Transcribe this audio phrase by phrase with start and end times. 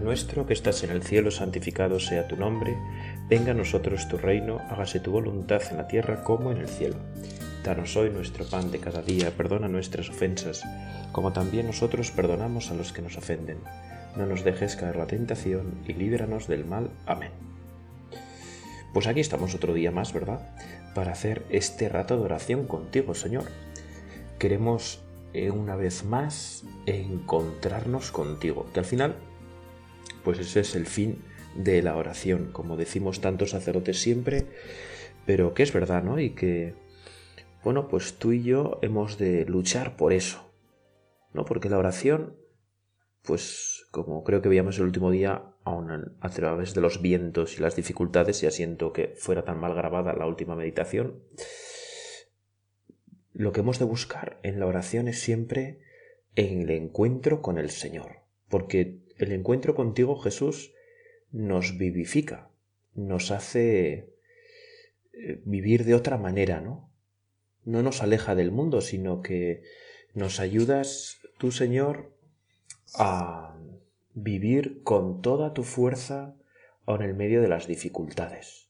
[0.00, 2.76] Nuestro que estás en el cielo, santificado sea tu nombre,
[3.28, 6.96] venga a nosotros tu reino, hágase tu voluntad en la tierra como en el cielo.
[7.62, 10.64] Danos hoy nuestro pan de cada día, perdona nuestras ofensas,
[11.12, 13.58] como también nosotros perdonamos a los que nos ofenden.
[14.16, 16.90] No nos dejes caer la tentación y líbranos del mal.
[17.06, 17.30] Amén.
[18.92, 20.54] Pues aquí estamos otro día más, ¿verdad?
[20.94, 23.44] Para hacer este rato de oración contigo, Señor.
[24.38, 25.02] Queremos
[25.34, 29.16] eh, una vez más encontrarnos contigo, que al final
[30.24, 31.22] pues ese es el fin
[31.54, 34.46] de la oración, como decimos tantos sacerdotes siempre,
[35.26, 36.18] pero que es verdad, ¿no?
[36.18, 36.74] Y que,
[37.62, 40.52] bueno, pues tú y yo hemos de luchar por eso,
[41.32, 41.44] ¿no?
[41.44, 42.36] Porque la oración,
[43.22, 47.60] pues como creo que veíamos el último día, aún a través de los vientos y
[47.60, 51.22] las dificultades, ya siento que fuera tan mal grabada la última meditación,
[53.34, 55.80] lo que hemos de buscar en la oración es siempre
[56.34, 60.72] en el encuentro con el Señor, porque el encuentro contigo, Jesús,
[61.30, 62.50] nos vivifica,
[62.94, 64.10] nos hace
[65.12, 66.90] eh, vivir de otra manera, ¿no?
[67.64, 69.62] No nos aleja del mundo, sino que
[70.14, 72.12] nos ayudas, tú, Señor,
[72.94, 73.56] a
[74.14, 76.36] vivir con toda tu fuerza
[76.86, 78.68] en el medio de las dificultades.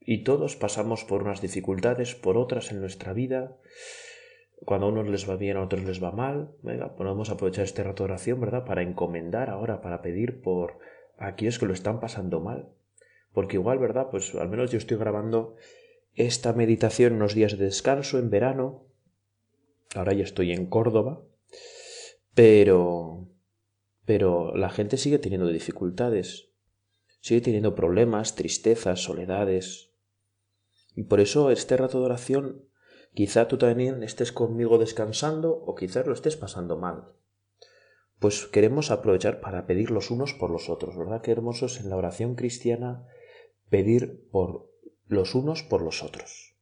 [0.00, 3.56] Y todos pasamos por unas dificultades, por otras en nuestra vida,
[4.64, 6.52] cuando a unos les va bien, a otros les va mal.
[6.62, 8.64] Venga, podemos aprovechar este rato de oración, ¿verdad?
[8.64, 10.78] Para encomendar ahora, para pedir por
[11.18, 12.68] aquellos que lo están pasando mal.
[13.32, 14.08] Porque igual, ¿verdad?
[14.10, 15.56] Pues al menos yo estoy grabando
[16.14, 18.84] esta meditación unos días de descanso en verano.
[19.94, 21.22] Ahora ya estoy en Córdoba.
[22.34, 23.28] Pero...
[24.04, 26.50] Pero la gente sigue teniendo dificultades.
[27.20, 29.92] Sigue teniendo problemas, tristezas, soledades.
[30.96, 32.64] Y por eso este rato de oración
[33.14, 37.08] Quizá tú también estés conmigo descansando o quizás lo estés pasando mal.
[38.18, 41.20] Pues queremos aprovechar para pedir los unos por los otros, ¿verdad?
[41.20, 43.06] Qué hermosos en la oración cristiana
[43.68, 44.70] pedir por
[45.08, 46.56] los unos por los otros.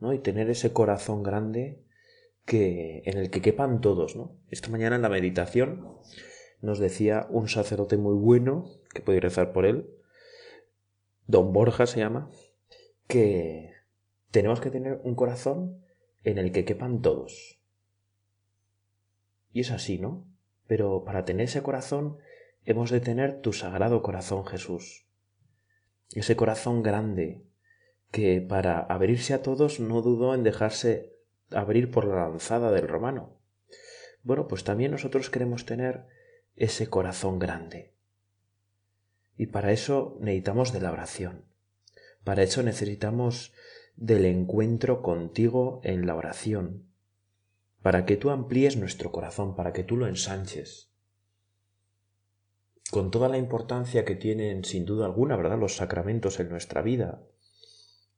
[0.00, 0.12] ¿No?
[0.12, 1.84] Y tener ese corazón grande
[2.44, 4.36] que en el que quepan todos, ¿no?
[4.50, 5.98] Esta mañana en la meditación
[6.60, 9.88] nos decía un sacerdote muy bueno, que podéis rezar por él,
[11.26, 12.30] don Borja se llama,
[13.06, 13.73] que
[14.34, 15.80] tenemos que tener un corazón
[16.24, 17.60] en el que quepan todos.
[19.52, 20.26] Y es así, ¿no?
[20.66, 22.18] Pero para tener ese corazón
[22.64, 25.06] hemos de tener tu sagrado corazón, Jesús.
[26.10, 27.44] Ese corazón grande
[28.10, 31.12] que para abrirse a todos no dudó en dejarse
[31.52, 33.38] abrir por la lanzada del romano.
[34.24, 36.08] Bueno, pues también nosotros queremos tener
[36.56, 37.94] ese corazón grande.
[39.36, 41.44] Y para eso necesitamos de la oración.
[42.24, 43.52] Para eso necesitamos
[43.96, 46.88] del encuentro contigo en la oración,
[47.82, 50.90] para que tú amplíes nuestro corazón, para que tú lo ensanches.
[52.90, 57.22] Con toda la importancia que tienen, sin duda alguna, ¿verdad?, los sacramentos en nuestra vida,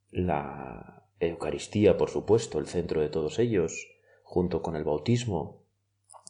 [0.09, 3.87] la Eucaristía, por supuesto, el centro de todos ellos,
[4.23, 5.63] junto con el bautismo,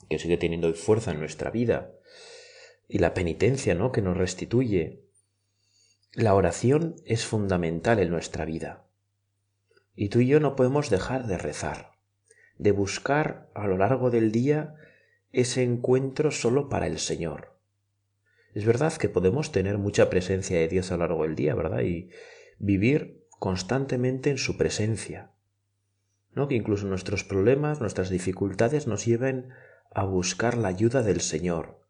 [0.09, 1.93] que sigue teniendo fuerza en nuestra vida,
[2.87, 5.03] y la penitencia, ¿no?, que nos restituye.
[6.13, 8.86] La oración es fundamental en nuestra vida.
[9.97, 11.93] Y tú y yo no podemos dejar de rezar,
[12.59, 14.75] de buscar a lo largo del día
[15.31, 17.57] ese encuentro solo para el Señor.
[18.53, 21.81] Es verdad que podemos tener mucha presencia de Dios a lo largo del día, ¿verdad?
[21.81, 22.11] Y
[22.59, 25.31] vivir constantemente en su presencia.
[26.31, 26.47] ¿No?
[26.47, 29.49] Que incluso nuestros problemas, nuestras dificultades nos lleven
[29.95, 31.81] a buscar la ayuda del Señor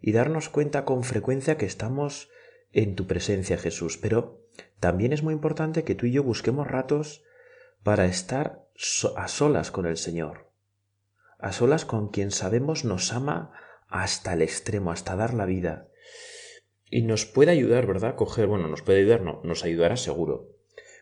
[0.00, 2.28] y darnos cuenta con frecuencia que estamos
[2.72, 3.98] en tu presencia, Jesús.
[3.98, 4.40] Pero
[4.80, 7.22] también es muy importante que tú y yo busquemos ratos
[7.82, 8.66] para estar
[9.16, 10.52] a solas con el Señor,
[11.38, 13.52] a solas con quien sabemos nos ama
[13.88, 15.88] hasta el extremo, hasta dar la vida.
[16.88, 18.16] Y nos puede ayudar, ¿verdad?
[18.16, 20.48] Coger, bueno, nos puede ayudar, no, nos ayudará seguro.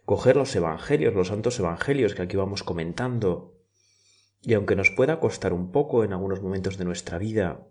[0.04, 3.56] Coger los evangelios, los santos evangelios que aquí vamos comentando.
[4.40, 7.66] Y aunque nos pueda costar un poco en algunos momentos de nuestra vida,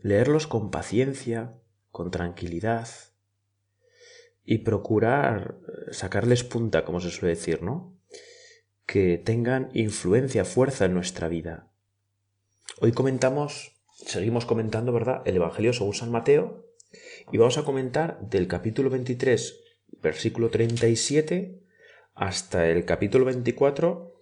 [0.00, 1.58] leerlos con paciencia,
[1.90, 2.88] con tranquilidad,
[4.46, 7.98] y procurar eh, sacarles punta, como se suele decir, ¿no?
[8.86, 11.68] Que tengan influencia, fuerza en nuestra vida.
[12.80, 15.22] Hoy comentamos, seguimos comentando, ¿verdad?
[15.24, 16.64] El Evangelio según San Mateo
[17.32, 19.60] y vamos a comentar del capítulo 23,
[20.00, 21.60] versículo 37,
[22.14, 24.14] hasta el capítulo 24,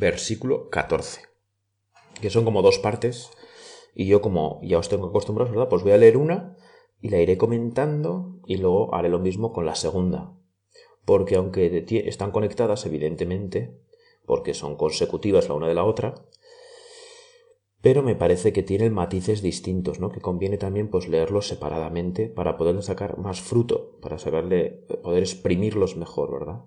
[0.00, 1.22] versículo 14,
[2.20, 3.30] que son como dos partes
[3.94, 5.68] y yo como ya os tengo acostumbrados, ¿verdad?
[5.68, 6.56] Pues voy a leer una
[7.00, 10.34] y la iré comentando y luego haré lo mismo con la segunda.
[11.04, 13.78] Porque aunque están conectadas, evidentemente,
[14.26, 16.14] porque son consecutivas la una de la otra,
[17.80, 20.10] pero me parece que tienen matices distintos, ¿no?
[20.10, 25.96] Que conviene también pues leerlos separadamente para poder sacar más fruto, para saberle, poder exprimirlos
[25.96, 26.64] mejor, ¿verdad?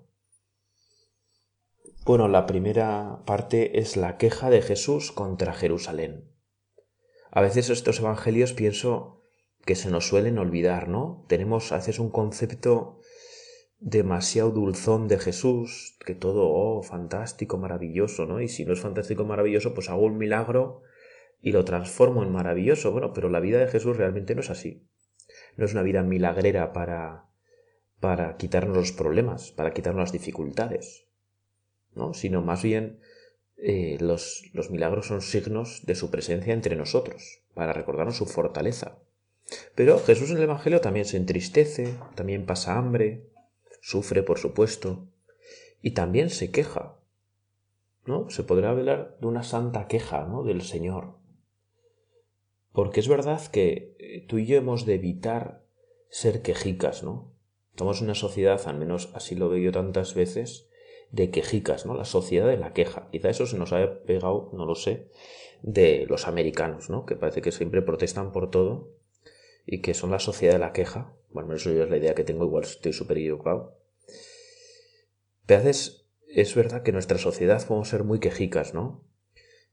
[2.05, 6.31] Bueno, la primera parte es la queja de Jesús contra Jerusalén.
[7.29, 9.20] A veces estos evangelios pienso
[9.65, 11.25] que se nos suelen olvidar, ¿no?
[11.27, 12.99] Tenemos a veces un concepto
[13.79, 18.41] demasiado dulzón de Jesús, que todo, oh, fantástico, maravilloso, ¿no?
[18.41, 20.83] Y si no es fantástico, maravilloso, pues hago un milagro
[21.41, 22.91] y lo transformo en maravilloso.
[22.91, 24.87] Bueno, pero la vida de Jesús realmente no es así.
[25.57, 27.25] No es una vida milagrera para,
[27.99, 31.07] para quitarnos los problemas, para quitarnos las dificultades,
[31.93, 32.13] ¿no?
[32.13, 32.99] Sino más bien
[33.57, 38.99] eh, los, los milagros son signos de su presencia entre nosotros, para recordarnos su fortaleza.
[39.75, 43.29] Pero Jesús en el Evangelio también se entristece, también pasa hambre,
[43.81, 45.07] sufre, por supuesto,
[45.81, 46.95] y también se queja.
[48.05, 48.29] ¿No?
[48.29, 50.43] Se podrá hablar de una santa queja, ¿no?
[50.43, 51.15] del Señor.
[52.71, 55.61] Porque es verdad que eh, tú y yo hemos de evitar
[56.09, 57.31] ser quejicas, ¿no?
[57.77, 60.69] En una sociedad, al menos así lo veo yo tantas veces,
[61.11, 61.95] de quejicas, ¿no?
[61.95, 63.07] La sociedad de la queja.
[63.11, 65.07] Quizá eso se nos haya pegado, no lo sé,
[65.63, 67.05] de los americanos, ¿no?
[67.05, 68.89] Que parece que siempre protestan por todo
[69.65, 71.13] y que son la sociedad de la queja.
[71.31, 73.77] Bueno, eso es la idea que tengo, igual estoy súper equivocado.
[75.45, 79.03] Pero a veces es verdad que en nuestra sociedad podemos ser muy quejicas, ¿no?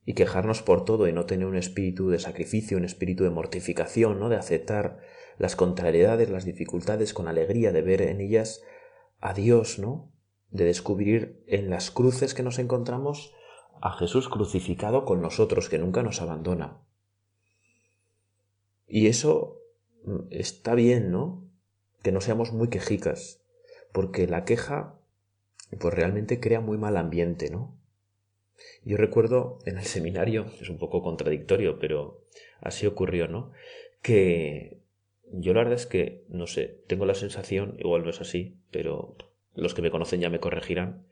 [0.05, 4.19] Y quejarnos por todo y no tener un espíritu de sacrificio, un espíritu de mortificación,
[4.19, 4.29] ¿no?
[4.29, 5.01] De aceptar
[5.37, 8.63] las contrariedades, las dificultades con alegría, de ver en ellas
[9.21, 10.13] a Dios, ¿no?
[10.51, 13.35] De descubrir en las cruces que nos encontramos
[13.81, 16.81] a Jesús crucificado con nosotros, que nunca nos abandona.
[18.87, 19.61] Y eso
[20.31, 21.45] está bien, ¿no?
[22.03, 23.41] Que no seamos muy quejicas,
[23.93, 24.95] porque la queja
[25.79, 27.77] pues realmente crea muy mal ambiente, ¿no?
[28.85, 32.25] Yo recuerdo en el seminario, es un poco contradictorio, pero
[32.61, 33.53] así ocurrió, ¿no?
[34.03, 34.79] Que
[35.31, 39.17] yo la verdad es que, no sé, tengo la sensación, igual no es así, pero
[39.55, 41.07] los que me conocen ya me corregirán,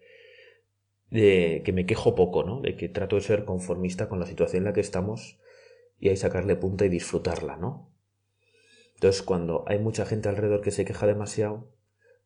[1.10, 2.60] de que me quejo poco, ¿no?
[2.60, 5.38] De que trato de ser conformista con la situación en la que estamos
[6.00, 7.90] y ahí sacarle punta y disfrutarla, ¿no?
[8.96, 11.68] Entonces, cuando hay mucha gente alrededor que se queja demasiado,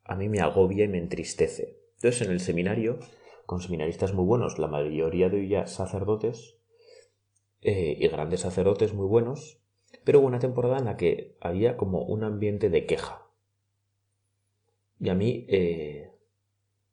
[0.04, 1.78] a mí me agobia y me entristece.
[1.96, 2.98] Entonces, en el seminario,
[3.44, 6.56] con seminaristas muy buenos, la mayoría de ellos sacerdotes
[7.62, 9.60] eh, y grandes sacerdotes muy buenos,
[10.04, 13.26] pero hubo una temporada en la que había como un ambiente de queja.
[15.00, 16.12] Y a mí, eh,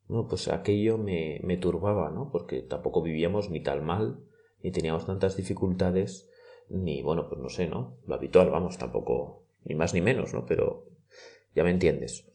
[0.08, 2.32] pues aquello me, me turbaba, ¿no?
[2.32, 4.24] Porque tampoco vivíamos ni tal mal,
[4.64, 6.30] ni teníamos tantas dificultades,
[6.70, 7.98] ni, bueno, pues no sé, ¿no?
[8.06, 10.46] Lo habitual, vamos, tampoco, ni más ni menos, ¿no?
[10.46, 10.88] Pero
[11.56, 12.26] ya me entiendes.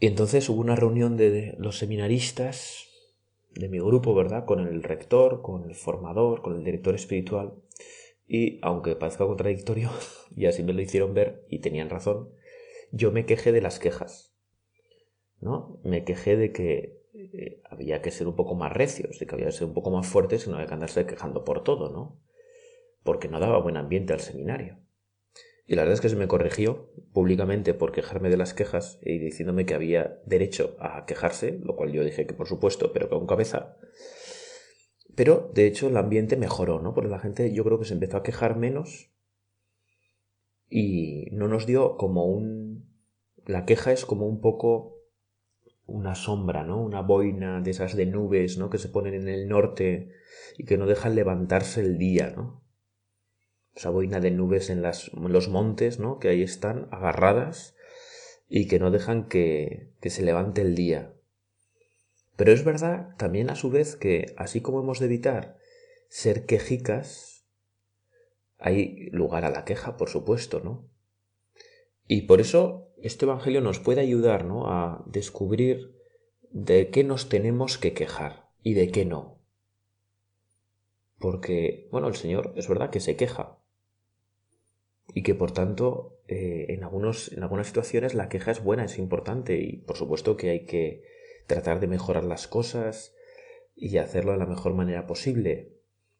[0.00, 2.88] Y entonces hubo una reunión de los seminaristas
[3.54, 4.44] de mi grupo, ¿verdad?
[4.44, 7.54] Con el rector, con el formador, con el director espiritual.
[8.26, 9.90] Y aunque parezca contradictorio,
[10.36, 12.30] y así me lo hicieron ver, y tenían razón,
[12.90, 14.34] yo me quejé de las quejas.
[15.40, 15.80] ¿No?
[15.84, 19.46] Me quejé de que eh, había que ser un poco más recios, de que había
[19.46, 22.18] que ser un poco más fuertes y no había que andarse quejando por todo, ¿no?
[23.02, 24.78] Porque no daba buen ambiente al seminario.
[25.66, 29.18] Y la verdad es que se me corrigió públicamente por quejarme de las quejas y
[29.18, 33.26] diciéndome que había derecho a quejarse, lo cual yo dije que por supuesto, pero con
[33.26, 33.76] cabeza.
[35.14, 36.92] Pero de hecho el ambiente mejoró, ¿no?
[36.92, 39.10] Porque la gente yo creo que se empezó a quejar menos
[40.68, 42.92] y no nos dio como un...
[43.46, 44.98] La queja es como un poco
[45.86, 46.82] una sombra, ¿no?
[46.82, 48.70] Una boina de esas de nubes, ¿no?
[48.70, 50.10] Que se ponen en el norte
[50.58, 52.63] y que no dejan levantarse el día, ¿no?
[53.74, 56.18] Esa boina de nubes en, los montes, ¿no?
[56.18, 57.74] Que ahí están agarradas
[58.48, 61.14] y que no dejan que, que se levante el día.
[62.36, 65.58] Pero es verdad también a su vez que, así como hemos de evitar
[66.08, 67.46] ser quejicas,
[68.58, 70.88] hay lugar a la queja, por supuesto, ¿no?
[72.06, 74.68] Y por eso este Evangelio nos puede ayudar, ¿no?
[74.68, 75.94] A descubrir
[76.50, 79.40] de qué nos tenemos que quejar y de qué no.
[81.18, 83.58] Porque, bueno, el Señor es verdad que se queja,
[85.12, 88.98] y que por tanto eh, en, algunos, en algunas situaciones la queja es buena, es
[88.98, 91.02] importante y por supuesto que hay que
[91.46, 93.14] tratar de mejorar las cosas
[93.76, 95.72] y hacerlo de la mejor manera posible.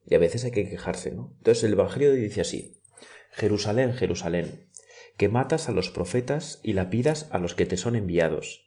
[0.06, 1.32] Y a veces hay que quejarse, ¿no?
[1.38, 2.82] Entonces el Evangelio dice así,
[3.30, 4.68] Jerusalén, Jerusalén,
[5.16, 8.64] que matas a los profetas y lapidas a los que te son enviados.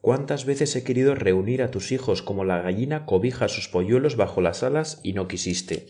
[0.00, 4.40] ¿Cuántas veces he querido reunir a tus hijos como la gallina cobija sus polluelos bajo
[4.40, 5.88] las alas y no quisiste?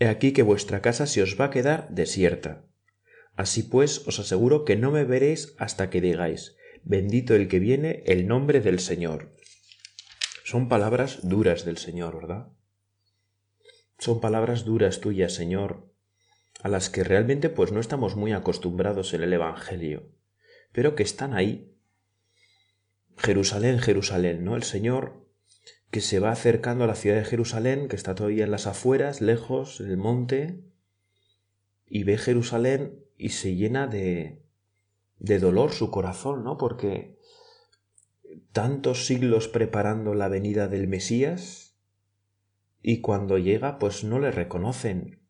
[0.00, 2.64] He aquí que vuestra casa se os va a quedar desierta.
[3.36, 8.02] Así pues, os aseguro que no me veréis hasta que digáis, bendito el que viene
[8.06, 9.36] el nombre del Señor.
[10.44, 12.48] Son palabras duras del Señor, ¿verdad?
[14.00, 15.92] son palabras duras tuyas, Señor,
[16.62, 20.10] a las que realmente pues no estamos muy acostumbrados en el Evangelio,
[20.72, 21.76] pero que están ahí.
[23.18, 24.56] Jerusalén, Jerusalén, ¿no?
[24.56, 25.28] El Señor
[25.90, 29.20] que se va acercando a la ciudad de Jerusalén, que está todavía en las afueras,
[29.20, 30.60] lejos, en el monte,
[31.86, 34.42] y ve Jerusalén y se llena de,
[35.18, 36.56] de dolor su corazón, ¿no?
[36.56, 37.18] Porque
[38.52, 41.76] tantos siglos preparando la venida del Mesías
[42.82, 45.20] y cuando llega pues no le reconocen.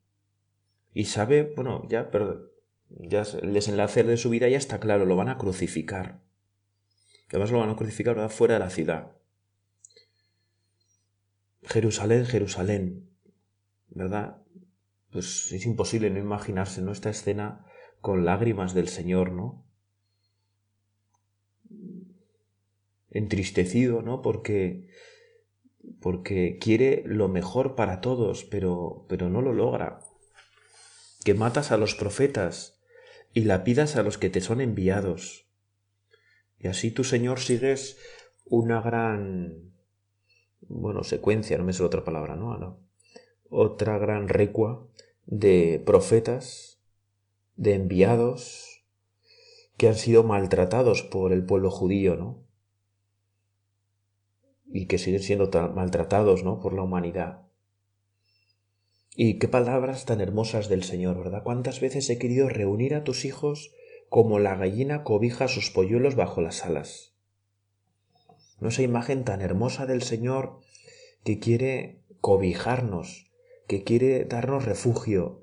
[0.92, 2.50] Y sabe, bueno, ya, pero
[2.88, 6.20] ya el desenlace de su vida ya está claro, lo van a crucificar.
[7.28, 9.12] Además lo van a crucificar fuera de la ciudad.
[11.62, 13.10] Jerusalén, Jerusalén,
[13.88, 14.42] ¿verdad?
[15.10, 16.92] Pues es imposible no imaginarse, ¿no?
[16.92, 17.66] Esta escena
[18.00, 19.64] con lágrimas del Señor, ¿no?
[23.10, 24.22] entristecido, ¿no?
[24.22, 24.88] Porque
[26.00, 30.00] porque quiere lo mejor para todos, pero pero no lo logra.
[31.24, 32.80] Que matas a los profetas
[33.32, 35.46] y la pidas a los que te son enviados.
[36.58, 37.98] Y así tu Señor sigues
[38.44, 39.72] una gran
[40.70, 42.78] bueno, secuencia, no me sé otra palabra, ¿no?
[43.50, 44.86] Otra gran recua
[45.26, 46.80] de profetas,
[47.56, 48.84] de enviados
[49.76, 52.50] que han sido maltratados por el pueblo judío, ¿no?
[54.72, 56.60] y que siguen siendo maltratados ¿no?
[56.60, 57.42] por la humanidad.
[59.16, 61.42] Y qué palabras tan hermosas del Señor, ¿verdad?
[61.42, 63.72] ¿Cuántas veces he querido reunir a tus hijos
[64.08, 67.16] como la gallina cobija sus polluelos bajo las alas?
[68.60, 70.60] ¿No esa imagen tan hermosa del Señor
[71.24, 73.30] que quiere cobijarnos,
[73.66, 75.42] que quiere darnos refugio,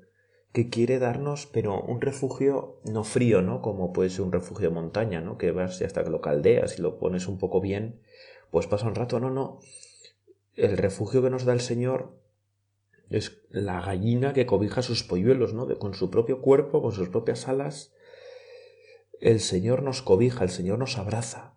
[0.54, 3.62] que quiere darnos, pero un refugio no frío, ¿no?
[3.62, 5.38] Como puede ser un refugio de montaña, ¿no?
[5.38, 8.02] Que vas hasta que lo caldeas y lo pones un poco bien,
[8.52, 9.60] pues pasa un rato, no, no.
[10.56, 12.20] El refugio que nos da el Señor
[13.10, 15.66] es la gallina que cobija sus polluelos, ¿no?
[15.66, 17.94] De, con su propio cuerpo, con sus propias alas.
[19.20, 21.57] El Señor nos cobija, el Señor nos abraza.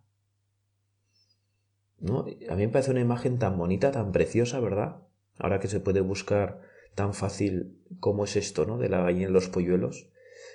[2.01, 2.21] ¿No?
[2.49, 5.03] A mí me parece una imagen tan bonita, tan preciosa, ¿verdad?
[5.39, 6.61] Ahora que se puede buscar
[6.95, 8.79] tan fácil como es esto, ¿no?
[8.79, 10.09] De la gallina en los polluelos.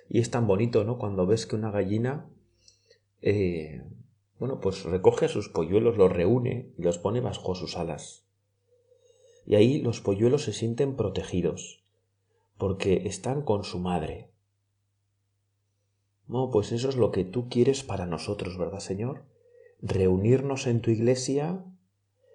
[0.09, 0.97] Y es tan bonito, ¿no?
[0.97, 2.27] Cuando ves que una gallina
[3.21, 3.81] eh,
[4.39, 8.25] bueno, pues recoge a sus polluelos, los reúne y los pone bajo sus alas.
[9.45, 11.83] Y ahí los polluelos se sienten protegidos,
[12.57, 14.29] porque están con su madre.
[16.27, 19.23] No, pues eso es lo que tú quieres para nosotros, ¿verdad, Señor?
[19.81, 21.63] Reunirnos en tu iglesia,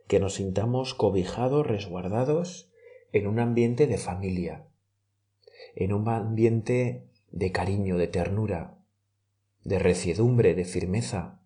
[0.06, 2.70] que nos sintamos cobijados, resguardados
[3.12, 4.66] en un ambiente de familia,
[5.74, 8.78] en un ambiente de cariño, de ternura,
[9.64, 11.40] de reciedumbre, de firmeza,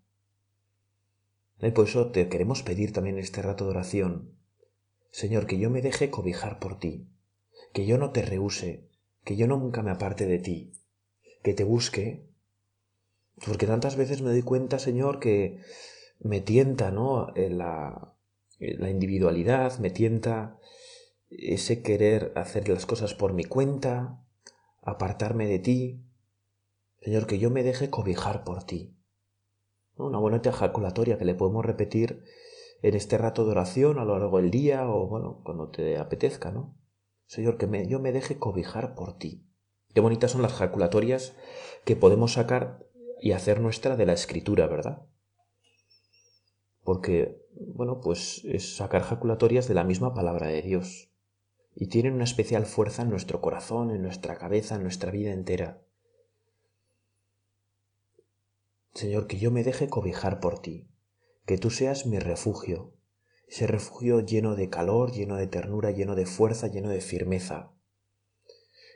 [1.60, 4.36] y por eso te queremos pedir también este rato de oración,
[5.10, 7.08] Señor, que yo me deje cobijar por ti,
[7.72, 8.88] que yo no te rehúse,
[9.24, 10.72] que yo nunca me aparte de ti,
[11.42, 12.26] que te busque,
[13.46, 15.60] porque tantas veces me doy cuenta, Señor, que
[16.20, 17.32] me tienta, ¿no?
[17.34, 18.14] La,
[18.58, 20.58] la individualidad, me tienta
[21.30, 24.24] ese querer hacer las cosas por mi cuenta,
[24.82, 26.04] apartarme de ti.
[27.00, 28.96] Señor, que yo me deje cobijar por ti,
[29.96, 32.24] una buena ejaculatoria que le podemos repetir
[32.82, 36.50] en este rato de oración a lo largo del día o bueno, cuando te apetezca,
[36.50, 36.76] ¿no?
[37.26, 39.46] Señor, que yo me deje cobijar por ti.
[39.94, 41.34] Qué bonitas son las jaculatorias
[41.84, 42.83] que podemos sacar
[43.24, 45.06] y hacer nuestra de la escritura, ¿verdad?
[46.82, 51.10] Porque, bueno, pues es sacar jaculatorias de la misma palabra de Dios.
[51.74, 55.80] Y tienen una especial fuerza en nuestro corazón, en nuestra cabeza, en nuestra vida entera.
[58.92, 60.90] Señor, que yo me deje cobijar por ti,
[61.46, 62.92] que tú seas mi refugio,
[63.48, 67.72] ese refugio lleno de calor, lleno de ternura, lleno de fuerza, lleno de firmeza.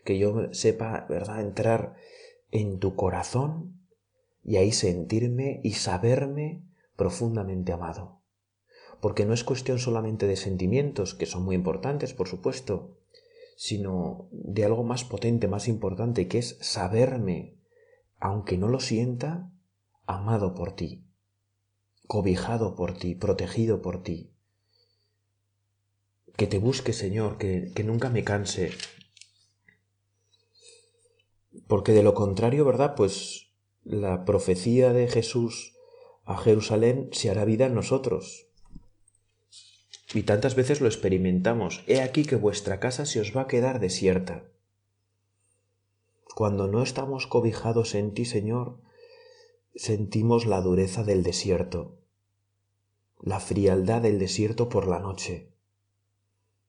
[0.05, 1.97] Que yo sepa, ¿verdad?, entrar
[2.51, 3.78] en tu corazón
[4.45, 6.63] y ahí sentirme y saberme
[6.97, 8.21] profundamente amado.
[9.01, 12.97] Porque no es cuestión solamente de sentimientos, que son muy importantes, por supuesto,
[13.57, 17.57] sino de algo más potente, más importante, que es saberme,
[18.19, 19.51] aunque no lo sienta,
[20.07, 21.05] amado por ti,
[22.07, 24.33] cobijado por ti, protegido por ti.
[26.37, 28.71] Que te busque, Señor, que, que nunca me canse.
[31.67, 32.95] Porque de lo contrario, ¿verdad?
[32.97, 33.48] Pues
[33.89, 35.75] la profecía de Jesús
[36.27, 38.47] a Jerusalén se hará vida en nosotros.
[40.13, 41.85] Y tantas veces lo experimentamos.
[41.87, 44.45] He aquí que vuestra casa se os va a quedar desierta.
[46.35, 48.79] Cuando no estamos cobijados en ti, Señor,
[49.75, 51.97] sentimos la dureza del desierto,
[53.21, 55.51] la frialdad del desierto por la noche.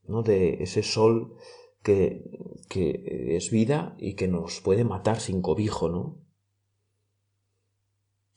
[0.08, 0.24] ¿no?
[0.24, 1.36] De ese sol
[1.84, 2.24] que,
[2.70, 6.29] que es vida y que nos puede matar sin cobijo, ¿no?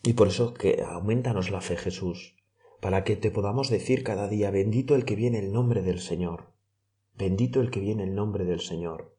[0.02, 2.37] Y por eso que aumentanos la fe, Jesús,
[2.80, 6.52] para que te podamos decir cada día, bendito el que viene el nombre del Señor,
[7.16, 9.16] bendito el que viene el nombre del Señor.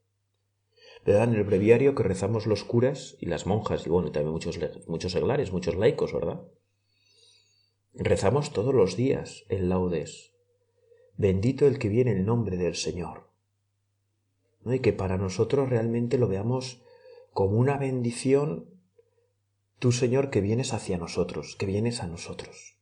[1.06, 1.30] ¿Verdad?
[1.30, 5.12] En el breviario que rezamos los curas y las monjas, y bueno, también muchos, muchos
[5.12, 6.42] seglares, muchos laicos, ¿verdad?
[7.94, 10.34] Rezamos todos los días en laudes.
[11.16, 13.30] Bendito el que viene el nombre del Señor.
[14.64, 14.74] ¿No?
[14.74, 16.82] Y que para nosotros realmente lo veamos
[17.32, 18.73] como una bendición,
[19.84, 22.78] tú Señor que vienes hacia nosotros, que vienes a nosotros.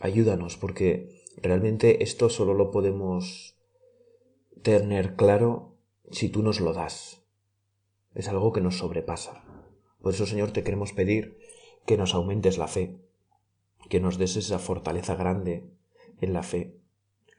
[0.00, 3.56] Ayúdanos porque realmente esto solo lo podemos
[4.62, 5.74] tener claro
[6.12, 7.24] si tú nos lo das.
[8.14, 9.42] Es algo que nos sobrepasa.
[10.00, 11.36] Por eso, Señor, te queremos pedir
[11.84, 13.00] que nos aumentes la fe,
[13.88, 15.68] que nos des esa fortaleza grande
[16.20, 16.78] en la fe,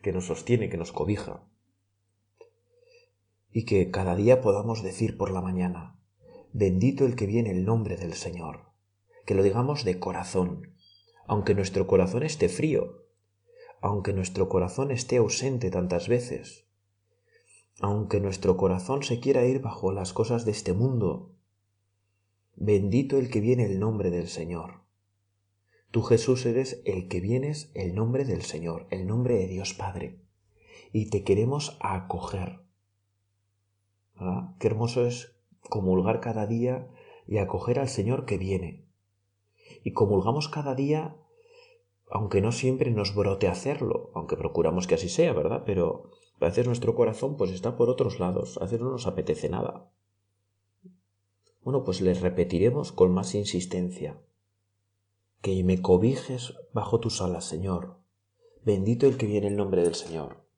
[0.02, 1.48] que nos sostiene, que nos cobija,
[3.54, 5.99] y que cada día podamos decir por la mañana,
[6.54, 8.72] bendito el que viene el nombre del Señor,
[9.26, 10.74] que lo digamos de corazón,
[11.28, 13.06] aunque nuestro corazón esté frío,
[13.82, 16.66] aunque nuestro corazón esté ausente tantas veces,
[17.80, 21.36] aunque nuestro corazón se quiera ir bajo las cosas de este mundo.
[22.56, 24.82] Bendito el que viene el nombre del Señor.
[25.92, 30.20] Tú Jesús eres el que vienes el nombre del Señor, el nombre de Dios Padre,
[30.92, 32.60] y te queremos acoger.
[34.16, 34.56] ¿Verdad?
[34.60, 36.88] Qué hermoso es comulgar cada día
[37.28, 38.86] y acoger al Señor que viene.
[39.84, 41.16] Y comulgamos cada día,
[42.10, 45.64] aunque no siempre nos brote hacerlo, aunque procuramos que así sea, ¿verdad?
[45.66, 49.50] Pero a veces nuestro corazón pues está por otros lados, a veces no nos apetece
[49.50, 49.92] nada.
[51.62, 54.20] Bueno, pues les repetiremos con más insistencia.
[55.42, 57.98] Que me cobijes bajo tus alas, Señor.
[58.64, 60.49] Bendito el que viene el nombre del Señor.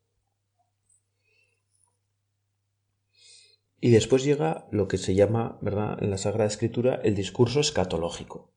[3.84, 8.54] Y después llega lo que se llama, ¿verdad?, en la Sagrada Escritura, el discurso escatológico,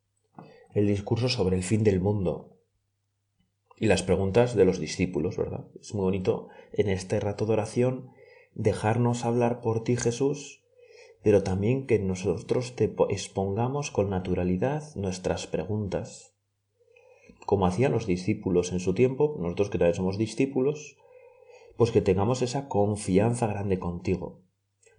[0.75, 2.59] el discurso sobre el fin del mundo,
[3.79, 5.67] y las preguntas de los discípulos, ¿verdad?
[5.81, 8.11] Es muy bonito en este rato de oración
[8.55, 10.63] dejarnos hablar por ti, Jesús,
[11.23, 16.35] pero también que nosotros te expongamos con naturalidad nuestras preguntas.
[17.47, 20.99] Como hacían los discípulos en su tiempo, nosotros que también somos discípulos,
[21.79, 24.44] pues que tengamos esa confianza grande contigo.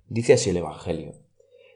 [0.07, 1.13] Dice así el Evangelio.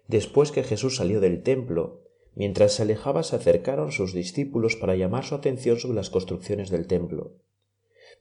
[0.08, 2.04] Después que Jesús salió del templo,
[2.40, 6.88] Mientras se alejaba se acercaron sus discípulos para llamar su atención sobre las construcciones del
[6.88, 7.34] templo.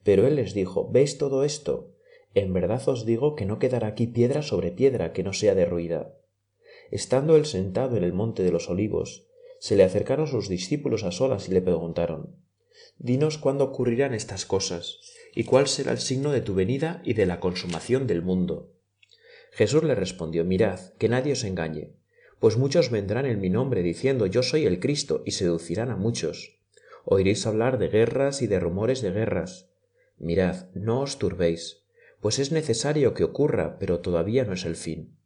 [0.02, 1.94] Pero él les dijo ¿Veis todo esto?
[2.34, 6.16] En verdad os digo que no quedará aquí piedra sobre piedra que no sea derruida.
[6.90, 9.28] Estando él sentado en el monte de los olivos,
[9.60, 12.34] se le acercaron sus discípulos a solas y le preguntaron
[12.96, 14.98] Dinos cuándo ocurrirán estas cosas,
[15.32, 18.72] y cuál será el signo de tu venida y de la consumación del mundo.
[19.58, 21.98] Jesús le respondió Mirad, que nadie os engañe
[22.40, 26.58] pues muchos vendrán en mi nombre diciendo yo soy el Cristo y seducirán a muchos.
[27.04, 29.70] Oiréis hablar de guerras y de rumores de guerras.
[30.18, 31.82] Mirad, no os turbéis,
[32.20, 35.16] pues es necesario que ocurra, pero todavía no es el fin.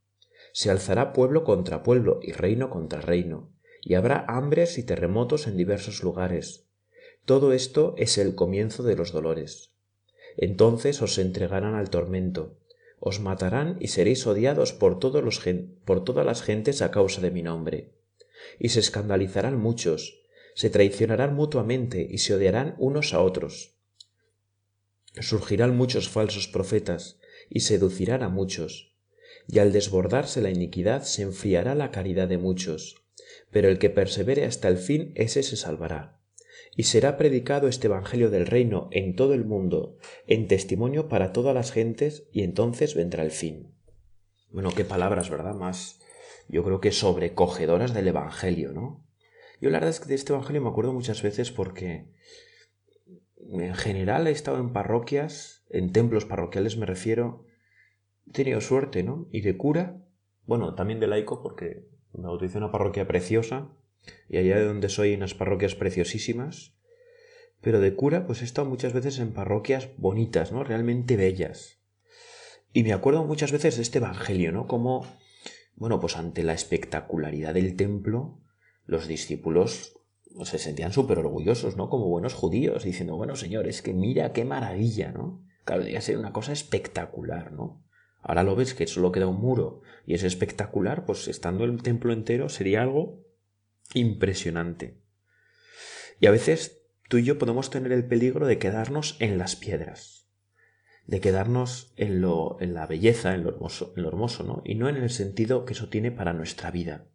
[0.52, 5.56] Se alzará pueblo contra pueblo y reino contra reino, y habrá hambres y terremotos en
[5.56, 6.66] diversos lugares.
[7.24, 9.72] Todo esto es el comienzo de los dolores.
[10.36, 12.58] Entonces os entregarán al tormento,
[13.04, 15.42] os matarán y seréis odiados por, todos los
[15.84, 17.90] por todas las gentes a causa de mi nombre.
[18.60, 20.22] Y se escandalizarán muchos,
[20.54, 23.74] se traicionarán mutuamente y se odiarán unos a otros.
[25.20, 27.18] Surgirán muchos falsos profetas
[27.50, 28.94] y seducirán a muchos.
[29.48, 33.02] Y al desbordarse la iniquidad se enfriará la caridad de muchos.
[33.50, 36.21] Pero el que persevere hasta el fin, ese se salvará
[36.76, 41.54] y será predicado este Evangelio del reino en todo el mundo, en testimonio para todas
[41.54, 43.74] las gentes, y entonces vendrá el fin.
[44.50, 45.54] Bueno, qué palabras, ¿verdad?
[45.54, 46.00] Más,
[46.48, 49.06] yo creo que sobrecogedoras del Evangelio, ¿no?
[49.60, 52.06] Yo la verdad es que de este Evangelio me acuerdo muchas veces porque
[53.36, 57.44] en general he estado en parroquias, en templos parroquiales me refiero,
[58.26, 59.28] he tenido suerte, ¿no?
[59.30, 60.02] Y de cura,
[60.44, 63.70] bueno, también de laico porque me bauticé una parroquia preciosa,
[64.28, 66.74] y allá de donde soy unas parroquias preciosísimas,
[67.60, 70.64] pero de cura pues he estado muchas veces en parroquias bonitas, ¿no?
[70.64, 71.78] Realmente bellas.
[72.72, 74.66] Y me acuerdo muchas veces de este Evangelio, ¿no?
[74.66, 75.06] Como,
[75.76, 78.40] bueno, pues ante la espectacularidad del templo,
[78.86, 80.00] los discípulos
[80.34, 81.90] pues, se sentían súper orgullosos, ¿no?
[81.90, 85.44] Como buenos judíos, diciendo, bueno, señores, que mira qué maravilla, ¿no?
[85.64, 87.84] Claro, debía ser una cosa espectacular, ¿no?
[88.22, 92.12] Ahora lo ves que solo queda un muro y es espectacular, pues estando el templo
[92.12, 93.20] entero sería algo
[93.94, 94.98] impresionante.
[96.20, 100.28] Y a veces tú y yo podemos tener el peligro de quedarnos en las piedras,
[101.06, 104.62] de quedarnos en, lo, en la belleza, en lo, hermoso, en lo hermoso, ¿no?
[104.64, 107.06] Y no en el sentido que eso tiene para nuestra vida.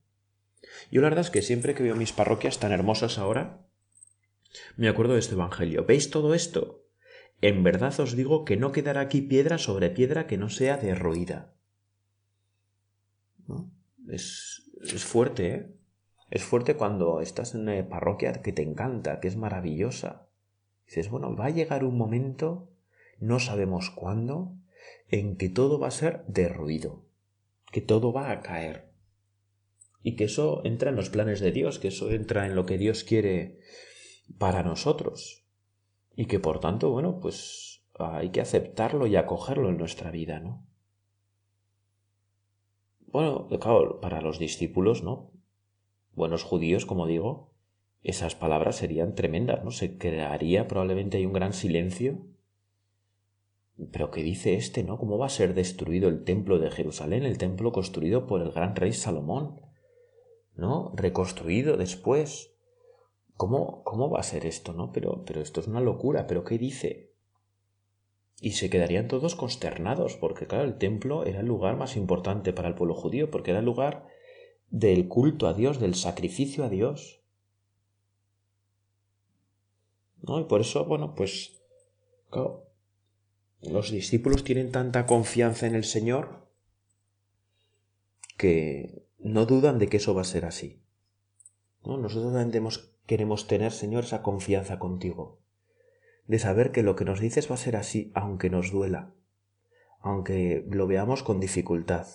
[0.91, 3.65] Yo la verdad es que siempre que veo mis parroquias tan hermosas ahora,
[4.75, 5.85] me acuerdo de este Evangelio.
[5.85, 6.85] ¿Veis todo esto?
[7.41, 11.53] En verdad os digo que no quedará aquí piedra sobre piedra que no sea derruida.
[13.47, 13.71] ¿No?
[14.09, 15.76] Es, es fuerte, ¿eh?
[16.29, 20.27] Es fuerte cuando estás en una parroquia que te encanta, que es maravillosa.
[20.85, 22.69] Dices, bueno, va a llegar un momento,
[23.19, 24.53] no sabemos cuándo,
[25.09, 27.05] en que todo va a ser derruido,
[27.71, 28.91] que todo va a caer.
[30.03, 32.77] Y que eso entra en los planes de Dios, que eso entra en lo que
[32.77, 33.59] Dios quiere
[34.37, 35.45] para nosotros.
[36.15, 40.65] Y que por tanto, bueno, pues hay que aceptarlo y acogerlo en nuestra vida, ¿no?
[43.07, 45.31] Bueno, claro, para los discípulos, ¿no?
[46.17, 47.53] Buenos judíos, como digo,
[48.01, 49.69] esas palabras serían tremendas, ¿no?
[49.69, 52.25] Se crearía probablemente hay un gran silencio.
[53.91, 54.97] Pero ¿qué dice este, no?
[54.97, 58.75] ¿Cómo va a ser destruido el templo de Jerusalén, el templo construido por el gran
[58.75, 59.62] rey Salomón?
[60.56, 60.91] ¿No?
[60.95, 62.51] Reconstruido después.
[63.36, 64.91] ¿Cómo, cómo va a ser esto, no?
[64.91, 67.12] Pero, pero esto es una locura, ¿pero qué dice?
[68.41, 72.69] Y se quedarían todos consternados, porque claro, el templo era el lugar más importante para
[72.69, 74.16] el pueblo judío, porque era el lugar
[74.69, 77.21] del culto a Dios, del sacrificio a Dios.
[80.21, 80.39] ¿No?
[80.39, 81.62] Y por eso, bueno, pues,
[82.30, 82.65] claro,
[83.62, 86.47] los discípulos tienen tanta confianza en el Señor
[88.38, 90.82] que no dudan de que eso va a ser así.
[91.84, 91.97] ¿No?
[91.97, 95.39] Nosotros tenemos queremos tener, Señor, esa confianza contigo,
[96.27, 99.13] de saber que lo que nos dices va a ser así, aunque nos duela,
[100.01, 102.06] aunque lo veamos con dificultad.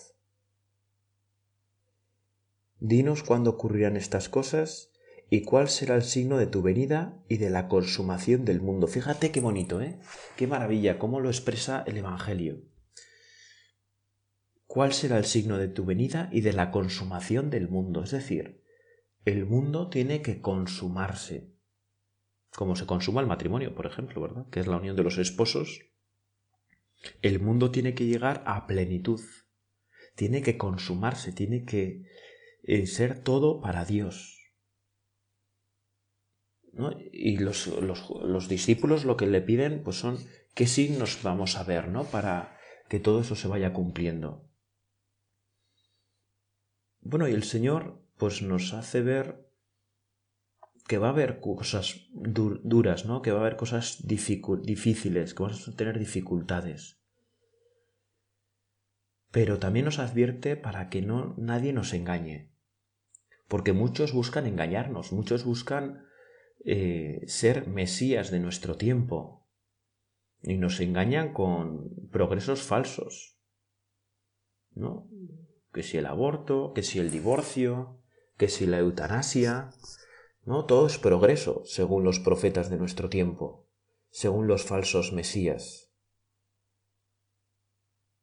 [2.85, 4.91] Dinos cuándo ocurrirán estas cosas
[5.29, 8.87] y cuál será el signo de tu venida y de la consumación del mundo.
[8.87, 10.01] Fíjate qué bonito, ¿eh?
[10.35, 12.61] Qué maravilla, cómo lo expresa el Evangelio.
[14.67, 18.03] ¿Cuál será el signo de tu venida y de la consumación del mundo?
[18.03, 18.61] Es decir,
[19.23, 21.53] el mundo tiene que consumarse,
[22.53, 24.49] como se consuma el matrimonio, por ejemplo, ¿verdad?
[24.49, 25.85] Que es la unión de los esposos.
[27.21, 29.21] El mundo tiene que llegar a plenitud,
[30.15, 32.11] tiene que consumarse, tiene que
[32.63, 34.39] eh, ser todo para Dios.
[37.11, 40.17] Y los, los, discípulos lo que le piden pues son
[40.55, 42.05] qué signos vamos a ver, ¿no?
[42.05, 42.57] Para
[42.89, 44.49] que todo eso se vaya cumpliendo.
[47.01, 49.47] Bueno, y el Señor pues nos hace ver
[50.87, 53.21] que va a haber cosas duras, ¿no?
[53.21, 56.99] Que va a haber cosas difíciles, que vamos a tener dificultades.
[59.31, 62.52] Pero también nos advierte para que no nadie nos engañe.
[63.47, 66.05] Porque muchos buscan engañarnos, muchos buscan
[66.65, 69.47] eh, ser mesías de nuestro tiempo.
[70.41, 73.37] Y nos engañan con progresos falsos.
[74.71, 75.07] ¿No?
[75.71, 77.99] Que si el aborto, que si el divorcio,
[78.37, 79.71] que si la eutanasia,
[80.45, 80.65] ¿no?
[80.65, 83.67] Todo es progreso, según los profetas de nuestro tiempo,
[84.09, 85.91] según los falsos mesías.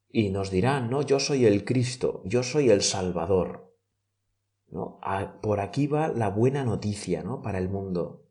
[0.08, 3.69] Y nos dirán, no, yo soy el Cristo, yo soy el Salvador.
[4.70, 5.00] ¿No?
[5.42, 7.42] por aquí va la buena noticia, ¿no?
[7.42, 8.26] Para el mundo.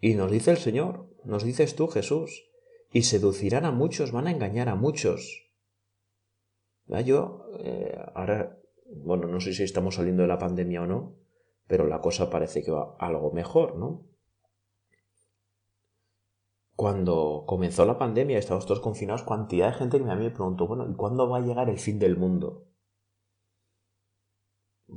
[0.00, 2.50] Y nos dice el Señor, nos dices tú, Jesús,
[2.92, 5.50] y seducirán a muchos, van a engañar a muchos.
[6.86, 8.62] Yo, eh, ahora
[8.94, 11.14] bueno, no sé si estamos saliendo de la pandemia o no,
[11.66, 14.04] pero la cosa parece que va algo mejor, ¿no?
[16.76, 20.66] Cuando comenzó la pandemia estábamos todos confinados, cantidad de gente que a mí me preguntó,
[20.66, 22.66] bueno, ¿y cuándo va a llegar el fin del mundo?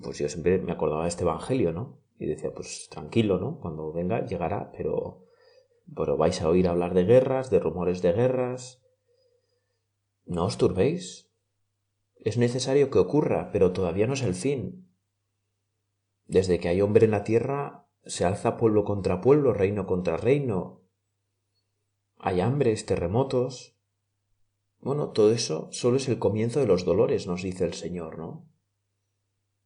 [0.01, 2.01] Pues yo siempre me acordaba de este evangelio, ¿no?
[2.17, 3.59] Y decía, pues tranquilo, ¿no?
[3.59, 5.25] Cuando venga, llegará, pero,
[5.95, 8.81] pero vais a oír hablar de guerras, de rumores de guerras.
[10.25, 11.31] No os turbéis,
[12.25, 14.89] es necesario que ocurra, pero todavía no es el fin.
[16.25, 20.81] Desde que hay hombre en la tierra, se alza pueblo contra pueblo, reino contra reino.
[22.17, 23.77] Hay hambres, terremotos.
[24.79, 28.47] Bueno, todo eso solo es el comienzo de los dolores, nos dice el Señor, ¿no?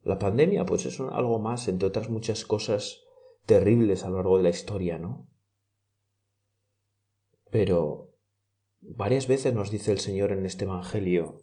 [0.03, 3.01] La pandemia, pues es algo más, entre otras muchas cosas
[3.45, 5.27] terribles a lo largo de la historia, ¿no?
[7.51, 8.13] Pero
[8.81, 11.41] varias veces nos dice el Señor en este Evangelio,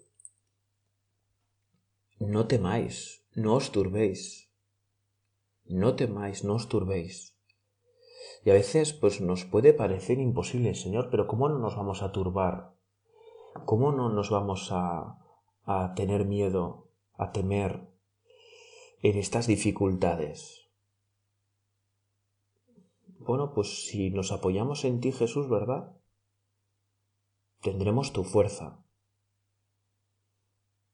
[2.18, 4.50] no temáis, no os turbéis.
[5.66, 7.36] No temáis, no os turbéis.
[8.44, 12.12] Y a veces pues nos puede parecer imposible, Señor, pero ¿cómo no nos vamos a
[12.12, 12.72] turbar?
[13.64, 15.18] ¿Cómo no nos vamos a,
[15.64, 16.88] a tener miedo,
[17.18, 17.88] a temer
[19.02, 20.68] en estas dificultades?
[23.18, 25.96] Bueno, pues si nos apoyamos en ti, Jesús, ¿verdad?
[27.66, 28.78] tendremos tu fuerza.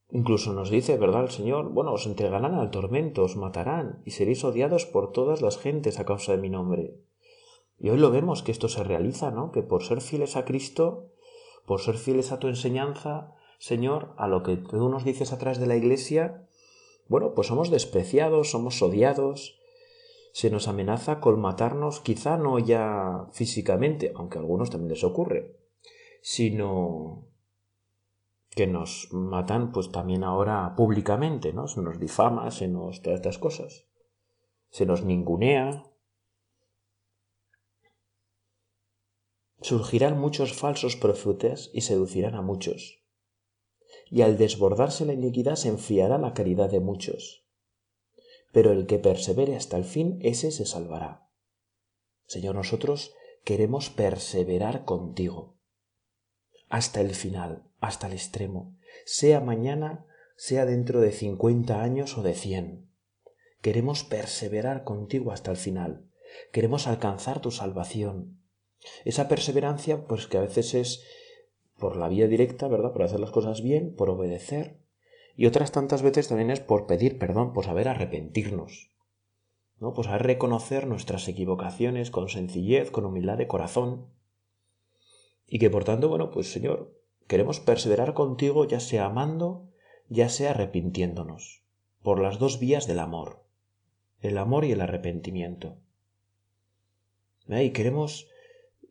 [0.09, 1.71] Incluso nos dice, ¿verdad, el Señor?
[1.71, 6.07] Bueno, os entregarán al tormento, os matarán, y seréis odiados por todas las gentes a
[6.07, 6.97] causa de mi nombre.
[7.79, 9.53] Y hoy lo vemos que esto se realiza, ¿no?
[9.53, 11.11] Que por ser fieles a Cristo,
[11.67, 15.59] por ser fieles a tu enseñanza, Señor, a lo que tú nos dices a través
[15.59, 16.49] de la Iglesia,
[17.13, 19.61] bueno, pues somos despreciados, somos odiados,
[20.33, 25.55] se nos amenaza con matarnos, quizá no ya físicamente, aunque a algunos también les ocurre,
[26.23, 27.29] sino
[28.49, 31.69] que nos matan pues también ahora públicamente, ¿no?
[31.69, 33.85] Se nos difama, se nos todas estas cosas.
[34.71, 35.85] Se nos ningunea.
[39.61, 43.02] Surgirán muchos falsos profetas y seducirán a muchos.
[44.13, 47.47] Y al desbordarse la iniquidad se enfriará la caridad de muchos.
[48.53, 51.31] Pero el que persevere hasta el fin, ese se salvará.
[52.27, 55.57] Señor, nosotros queremos perseverar contigo
[56.69, 62.35] hasta el final, hasta el extremo, sea mañana, sea dentro de cincuenta años o de
[62.35, 62.91] cien.
[63.63, 66.11] Queremos perseverar contigo hasta el final.
[66.53, 68.43] Queremos alcanzar tu salvación.
[69.07, 71.03] Esa perseverancia, pues que a veces es
[71.83, 72.93] por la vía directa, ¿verdad?
[72.93, 74.79] Por hacer las cosas bien, por obedecer.
[75.35, 78.93] Y otras tantas veces también es por pedir perdón, por saber arrepentirnos.
[79.81, 79.93] ¿no?
[79.93, 84.07] Por saber reconocer nuestras equivocaciones con sencillez, con humildad de corazón
[85.49, 89.69] y que por tanto, bueno, pues Señor, queremos perseverar contigo ya sea amando,
[90.09, 91.65] ya sea arrepintiéndonos,
[92.01, 93.43] por las dos vías del amor,
[94.21, 95.79] el amor y el arrepentimiento.
[97.49, 98.29] Y queremos,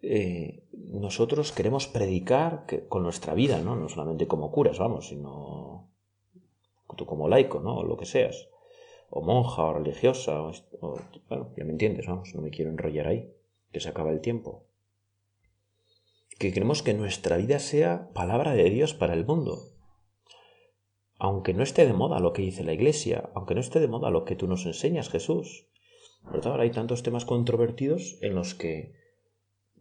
[0.02, 3.76] eh, nosotros queremos predicar con nuestra vida, ¿no?
[3.76, 5.90] No solamente como curas, vamos, sino
[6.98, 7.78] tú como laico, ¿no?
[7.78, 8.50] O lo que seas.
[9.10, 13.34] O monja, o religiosa, o, bueno, ya me entiendes, vamos, no me quiero enrollar ahí,
[13.72, 14.66] que se acaba el tiempo
[16.42, 19.60] que queremos que nuestra vida sea palabra de Dios para el mundo.
[21.20, 24.10] Aunque no esté de moda lo que dice la Iglesia, aunque no esté de moda
[24.10, 25.68] lo que tú nos enseñas, Jesús.
[26.24, 26.54] ¿Verdad?
[26.54, 28.96] Ahora hay tantos temas controvertidos en los que,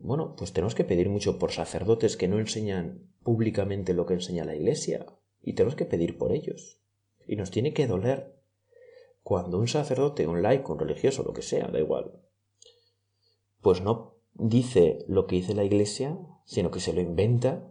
[0.02, 4.44] bueno, pues tenemos que pedir mucho por sacerdotes que no enseñan públicamente lo que enseña
[4.44, 5.06] la Iglesia.
[5.42, 6.80] Y tenemos que pedir por ellos.
[7.26, 8.36] Y nos tiene que doler
[9.22, 12.20] cuando un sacerdote, un laico, un religioso, lo que sea, da igual,
[13.60, 17.70] pues no dice lo que dice la Iglesia, sino que se lo inventa.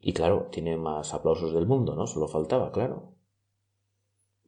[0.00, 2.06] Y claro, tiene más aplausos del mundo, ¿no?
[2.06, 3.14] Solo faltaba, claro.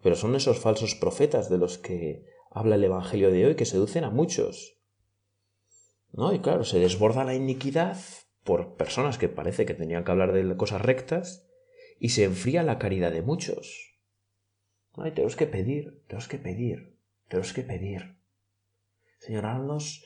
[0.02, 4.04] Pero son esos falsos profetas de los que habla el Evangelio de hoy que seducen
[4.04, 4.78] a muchos.
[6.16, 6.32] ¿No?
[6.32, 7.98] Y claro, se desborda la iniquidad
[8.42, 11.46] por personas que parece que tenían que hablar de cosas rectas
[12.00, 13.98] y se enfría la caridad de muchos.
[14.94, 16.96] Ay, tenemos que pedir, tenemos que pedir,
[17.28, 18.16] tenemos que pedir.
[19.18, 20.04] Señor, haznos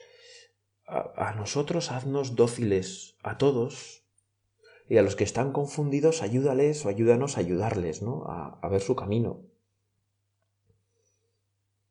[0.87, 4.05] a, nosotros haznos dóciles a todos
[4.89, 8.25] y a los que están confundidos ayúdales o ayúdanos a ayudarles, ¿no?
[8.27, 9.43] A, ver su camino.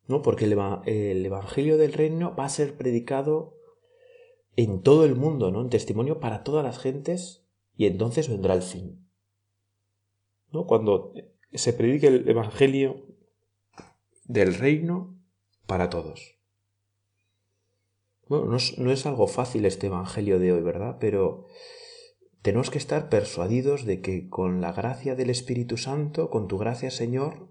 [0.07, 0.21] ¿No?
[0.21, 3.58] Porque el, el, Evangelio del Reino va a ser predicado
[4.63, 5.61] en todo el mundo, ¿no?
[5.61, 7.45] En testimonio para todas las gentes
[7.77, 9.09] y entonces vendrá el fin.
[10.51, 10.65] ¿No?
[10.65, 11.13] Cuando
[11.53, 13.05] se predique el Evangelio
[14.25, 15.17] del Reino
[15.65, 16.35] para todos.
[18.27, 20.97] Bueno, no es, algo fácil este Evangelio de hoy, ¿verdad?
[20.99, 21.45] Pero
[22.41, 26.91] tenemos que estar persuadidos de que con la gracia del Espíritu Santo, con tu gracia,
[26.91, 27.47] Señor,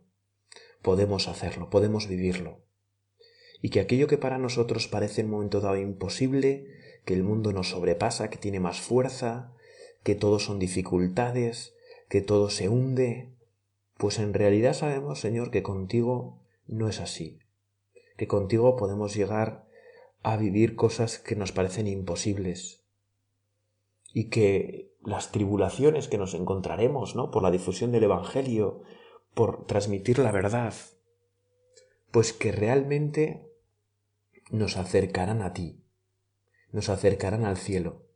[0.83, 2.67] podemos hacerlo, podemos vivirlo.
[3.63, 6.67] Y que aquello que para nosotros parece en un momento dado imposible,
[7.09, 9.55] que el mundo nos sobrepasa, que tiene más fuerza,
[10.03, 11.75] que todo son dificultades,
[12.11, 13.33] que todo se hunde,
[13.97, 17.39] pues en realidad sabemos, Señor, que contigo no es así,
[18.19, 19.65] que contigo podemos llegar
[20.23, 22.83] a vivir cosas que nos parecen imposibles
[24.13, 27.31] y que las tribulaciones que nos encontraremos, ¿no?
[27.31, 28.83] Por la difusión del Evangelio,
[29.33, 30.75] por transmitir la verdad,
[32.11, 33.51] pues que realmente
[34.51, 35.78] nos acercarán a ti,
[36.73, 38.07] nos acercarán al cielo.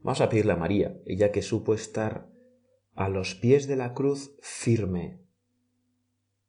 [0.00, 2.28] Vamos a pedirle a María, ella que supo estar
[2.94, 5.20] a los pies de la cruz firme.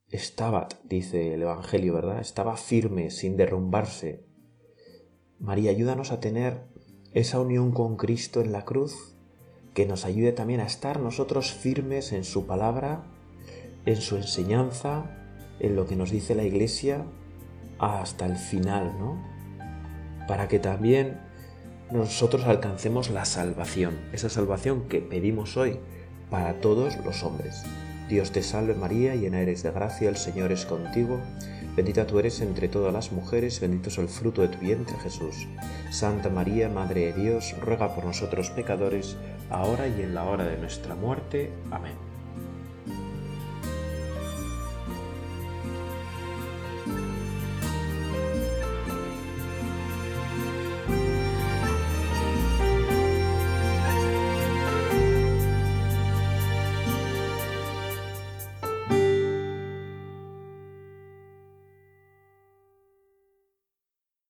[0.09, 2.19] Estaba, dice el Evangelio, ¿verdad?
[2.19, 4.25] Estaba firme, sin derrumbarse,
[5.39, 6.61] María, ayúdanos a tener
[7.13, 9.15] esa unión con Cristo en la cruz,
[9.73, 13.03] que nos ayude también a estar nosotros firmes en su palabra,
[13.85, 15.17] en su enseñanza,
[15.59, 17.05] en lo que nos dice la Iglesia,
[17.77, 19.32] hasta el final, ¿no?
[20.27, 21.19] Para que también
[21.91, 25.79] nosotros alcancemos la salvación, esa salvación que pedimos hoy
[26.29, 27.63] para todos los hombres.
[28.09, 31.19] Dios te salve María, llena eres de gracia, el Señor es contigo.
[31.75, 35.47] Bendita tú eres entre todas las mujeres, bendito es el fruto de tu vientre Jesús.
[35.91, 39.17] Santa María, Madre de Dios, ruega por nosotros pecadores,
[39.49, 41.51] ahora y en la hora de nuestra muerte.
[41.71, 42.12] Amén.